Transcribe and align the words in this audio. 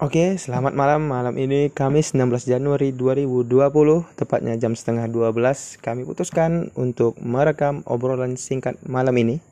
Oke, 0.00 0.40
selamat 0.40 0.72
malam. 0.72 1.12
Malam 1.12 1.36
ini 1.36 1.68
Kamis 1.68 2.16
16 2.16 2.48
Januari 2.48 2.88
2020, 2.88 3.44
tepatnya 4.16 4.56
jam 4.56 4.72
setengah 4.72 5.04
12, 5.12 5.76
kami 5.76 6.08
putuskan 6.08 6.72
untuk 6.72 7.20
merekam 7.20 7.84
obrolan 7.84 8.40
singkat 8.40 8.80
malam 8.88 9.12
ini. 9.20 9.44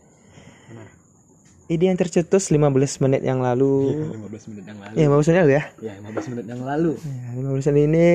Ide 1.69 1.93
yang 1.93 2.01
tercetus 2.01 2.49
15 2.49 2.65
menit 3.05 3.29
yang 3.29 3.45
lalu. 3.45 4.09
15 4.09 4.49
menit 4.49 4.65
yang 4.65 4.81
lalu. 4.81 4.97
Ya, 4.97 5.05
15 5.13 5.29
menit 5.29 5.45
ya. 5.53 5.63
Ya, 5.85 5.95
15 6.01 6.33
menit 6.33 6.47
yang 6.49 6.63
lalu. 6.65 6.93
Ya, 6.97 7.29
15 7.45 7.69
menit 7.69 7.85
ini 7.85 8.07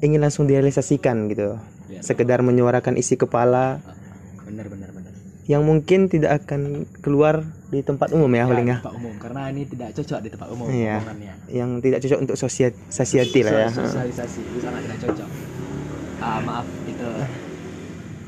ingin 0.00 0.24
langsung 0.24 0.48
direalisasikan 0.48 1.28
gitu. 1.28 1.60
Ya, 1.92 2.00
Sekedar 2.00 2.40
menyuarakan 2.40 2.96
isi 2.96 3.20
kepala 3.20 3.84
benar 4.48 4.64
benar 4.72 4.87
benar. 4.87 4.87
Yang 5.48 5.64
mungkin 5.64 6.12
tidak 6.12 6.44
akan 6.44 6.84
keluar 7.00 7.40
di 7.68 7.80
tempat 7.80 8.12
umum 8.12 8.28
ya, 8.28 8.44
paling 8.44 8.68
di 8.68 8.72
ya. 8.72 8.76
tempat 8.84 8.94
umum 8.94 9.14
karena 9.16 9.40
ini 9.48 9.64
tidak 9.64 9.96
cocok 9.96 10.18
di 10.20 10.28
tempat 10.28 10.48
umum 10.52 10.66
Iya. 10.68 10.96
Yang 11.48 11.70
tidak 11.80 11.98
cocok 12.04 12.18
untuk 12.20 12.36
sosial 12.36 12.70
society 12.88 13.40
lah 13.40 13.52
ya. 13.64 13.68
So- 13.72 13.88
Sosialisasi 13.88 14.40
itu 14.44 14.58
sangat 14.60 14.80
tidak 14.84 14.98
cocok. 15.08 15.28
Ah, 16.18 16.38
maaf 16.44 16.66
itu 16.84 17.08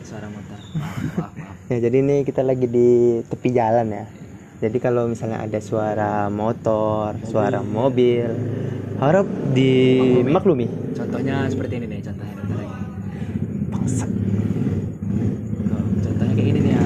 suara 0.01 0.27
motor. 0.27 0.59
Maaf, 0.73 0.97
maaf, 1.13 1.33
maaf. 1.37 1.55
Ya, 1.69 1.77
jadi 1.79 1.97
ini 2.01 2.17
kita 2.25 2.41
lagi 2.41 2.65
di 2.65 2.89
tepi 3.23 3.49
jalan 3.51 3.87
ya. 3.91 4.05
Jadi 4.61 4.77
kalau 4.77 5.05
misalnya 5.05 5.41
ada 5.41 5.61
suara 5.61 6.29
motor, 6.29 7.17
suara 7.25 7.61
mobil, 7.61 8.29
harap 8.97 9.25
dimaklumi. 9.53 10.69
Contohnya 10.93 11.49
seperti 11.49 11.81
ini 11.81 11.87
nih, 11.87 12.01
contohnya 12.03 12.33
bentar 12.35 12.57
lagi. 12.59 12.77
Tuh, 13.73 14.09
Contohnya 16.01 16.33
kayak 16.35 16.47
gini 16.47 16.61
nih 16.61 16.73
ya. 16.73 16.83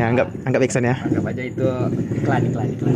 Ya, 0.00 0.08
anggap 0.08 0.32
anggap 0.42 0.60
backsound 0.60 0.86
ya. 0.86 0.96
Anggap 0.98 1.24
aja 1.28 1.42
itu 1.44 1.66
iklan 2.16 2.42
iklan 2.48 2.66
iklan. 2.72 2.94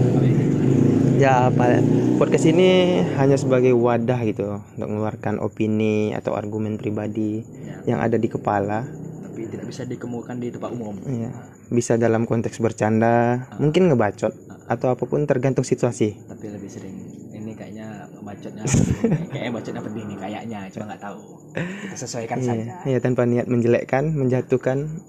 Ya, 1.15 1.47
apa 1.47 1.79
podcast 2.17 2.43
ini 2.45 2.69
hanya 3.15 3.37
sebagai 3.37 3.71
wadah 3.71 4.19
gitu 4.25 4.59
untuk 4.75 4.89
mengeluarkan 4.89 5.39
opini 5.39 6.11
atau 6.11 6.33
argumen 6.33 6.75
pribadi 6.75 7.45
Ya, 7.61 7.77
yang 7.87 8.01
ada 8.01 8.17
di 8.17 8.27
kepala. 8.27 8.89
tapi 9.23 9.45
tidak 9.47 9.67
bisa 9.67 9.83
dikemukakan 9.85 10.37
di 10.39 10.49
tempat 10.49 10.71
umum. 10.71 10.95
Ya, 11.05 11.29
bisa 11.69 11.95
dalam 11.95 12.23
konteks 12.23 12.57
bercanda, 12.57 13.45
mungkin 13.59 13.87
ngebacot 13.87 14.33
atau 14.65 14.89
apa 14.89 15.05
pun 15.05 15.23
tergantung 15.25 15.61
situasi. 15.63 16.17
tapi 16.25 16.49
lebih 16.49 16.67
sering 16.67 16.95
ini 17.31 17.53
kayaknya 17.53 17.85
bacotnya 18.19 18.65
kayaknya 19.31 19.51
bacotnya 19.53 19.83
pedih 19.83 20.05
nih 20.07 20.17
kayaknya 20.17 20.59
cuma 20.71 20.85
nggak 20.89 21.03
tahu 21.03 21.19
kita 21.53 21.97
sesuaikan 21.99 22.39
saja 22.41 22.65
Iya, 22.81 22.97
ya 22.97 22.99
tanpa 22.99 23.23
niat 23.25 23.45
menjelekkan, 23.45 24.09
menjatuhkan 24.11 25.05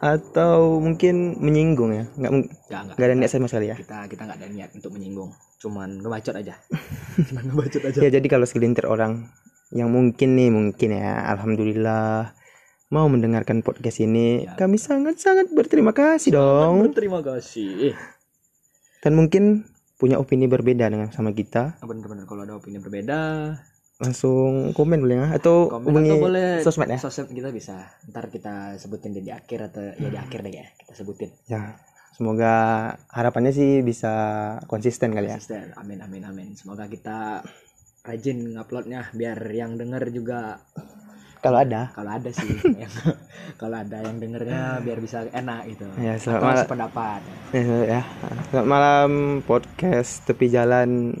atau 0.00 0.80
mungkin 0.80 1.36
menyinggung 1.38 1.92
ya. 1.92 2.04
Nggak 2.16 2.30
nggak 2.96 3.06
ada 3.06 3.14
niat 3.14 3.30
sama 3.30 3.46
sekali 3.46 3.68
ya. 3.68 3.76
kita 3.76 4.08
kita 4.08 4.22
nggak 4.24 4.38
ada 4.40 4.48
niat 4.48 4.70
untuk 4.72 4.90
menyinggung. 4.96 5.30
Cuman 5.60 6.00
ngebacot 6.00 6.34
aja. 6.34 6.56
Cuman 7.28 7.42
ngebacot 7.46 7.82
aja. 7.84 7.98
Ya 8.00 8.10
jadi 8.10 8.26
kalau 8.26 8.48
segelintir 8.48 8.88
orang 8.88 9.28
yang 9.70 9.92
mungkin 9.92 10.34
nih 10.34 10.50
mungkin 10.50 10.98
ya 10.98 11.30
alhamdulillah 11.30 12.34
mau 12.90 13.06
mendengarkan 13.06 13.62
podcast 13.62 14.02
ini 14.02 14.50
Ya. 14.50 14.58
kami 14.58 14.74
sangat-sangat 14.74 15.52
berterima 15.54 15.94
kasih 15.94 16.34
dong. 16.34 16.90
terima 16.90 17.22
kasih. 17.22 17.94
Dan 18.98 19.14
mungkin 19.14 19.62
punya 19.94 20.16
opini 20.16 20.48
berbeda 20.48 20.88
dengan 20.88 21.12
sama 21.12 21.30
kita. 21.30 21.76
Bener-bener 21.84 22.24
kalau 22.24 22.42
ada 22.42 22.56
opini 22.56 22.80
berbeda 22.80 23.20
langsung 24.00 24.72
komen 24.72 25.04
boleh 25.04 25.16
ya? 25.20 25.28
Atau 25.36 25.68
komen 25.68 25.84
hubungi 25.92 26.10
atau 26.10 26.24
boleh 26.24 26.48
sosmed 26.64 26.88
ya? 26.88 26.98
sosmed 26.98 27.30
kita 27.30 27.52
bisa. 27.52 27.76
Ntar 28.08 28.32
kita 28.32 28.80
sebutin 28.80 29.12
di, 29.12 29.28
akhir 29.28 29.70
atau 29.70 29.84
ya 30.00 30.08
di 30.08 30.18
akhir 30.18 30.40
deh 30.40 30.54
ya 30.56 30.66
kita 30.80 30.92
sebutin. 30.96 31.30
Ya 31.46 31.76
semoga 32.16 32.52
harapannya 33.12 33.52
sih 33.52 33.84
bisa 33.84 34.12
konsisten 34.66 35.12
kali 35.12 35.28
ya. 35.28 35.36
Konsisten. 35.36 35.76
amin 35.76 36.00
amin 36.00 36.24
amin. 36.24 36.48
Semoga 36.56 36.88
kita 36.88 37.44
rajin 38.00 38.56
nguploadnya 38.56 39.12
biar 39.12 39.36
yang 39.52 39.76
denger 39.76 40.08
juga 40.08 40.64
kalau 41.40 41.60
ada. 41.60 41.88
Kalau 41.96 42.12
ada 42.12 42.28
sih. 42.36 42.52
Yang, 42.84 43.16
kalau 43.56 43.80
ada 43.80 44.04
yang 44.04 44.20
dengernya 44.20 44.84
biar 44.84 45.00
bisa 45.00 45.24
enak 45.32 45.72
gitu. 45.72 45.88
Ya 45.96 46.20
selamat 46.20 46.44
malam. 46.44 46.64
sependapat. 46.68 47.20
Ya, 47.56 47.78
ya. 47.96 48.02
selamat 48.52 48.68
malam 48.68 49.10
podcast 49.48 50.20
tepi 50.28 50.52
jalan 50.52 51.16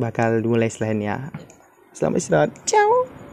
bakal 0.00 0.40
dimulai 0.40 0.72
selain 0.72 1.04
ya 1.04 1.28
selamat 1.98 2.18
istirahat. 2.22 2.50
Ciao 2.62 3.27